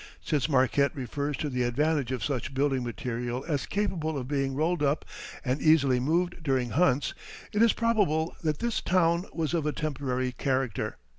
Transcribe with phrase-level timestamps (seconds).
[0.19, 4.81] Since Marquette refers to the advantage of such building material as capable of being rolled
[4.81, 5.05] up
[5.45, 7.13] and easily moved during hunts,
[7.53, 10.97] it is probable that this town was of a temporary character.